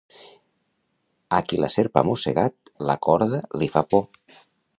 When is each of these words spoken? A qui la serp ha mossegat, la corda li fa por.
A 1.39 1.41
qui 1.49 1.59
la 1.65 1.69
serp 1.75 1.99
ha 2.01 2.03
mossegat, 2.09 2.73
la 2.91 2.97
corda 3.09 3.43
li 3.63 3.71
fa 3.77 3.85
por. 3.95 4.07